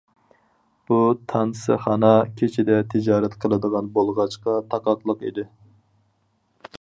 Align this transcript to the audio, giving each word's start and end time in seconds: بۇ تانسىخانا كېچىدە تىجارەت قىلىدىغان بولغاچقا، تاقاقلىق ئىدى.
بۇ 0.91 0.95
تانسىخانا 1.33 2.09
كېچىدە 2.39 2.79
تىجارەت 2.95 3.37
قىلىدىغان 3.45 3.93
بولغاچقا، 3.99 4.57
تاقاقلىق 4.73 5.25
ئىدى. 5.29 5.45